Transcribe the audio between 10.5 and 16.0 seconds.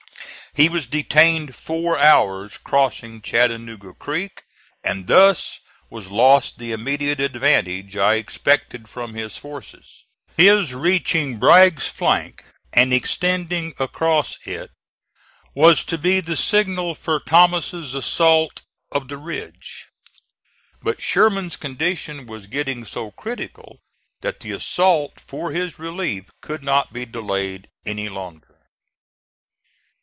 reaching Bragg's flank and extending across it was to